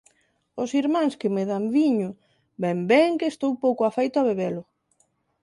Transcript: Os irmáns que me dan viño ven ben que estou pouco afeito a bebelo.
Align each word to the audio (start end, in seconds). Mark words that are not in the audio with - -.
Os 0.61 0.69
irmáns 0.83 1.13
que 1.19 1.29
me 1.35 1.43
dan 1.51 1.65
viño 1.75 2.09
ven 2.63 2.79
ben 2.91 3.09
que 3.19 3.27
estou 3.33 3.51
pouco 3.63 3.81
afeito 3.89 4.15
a 4.19 4.27
bebelo. 4.29 4.63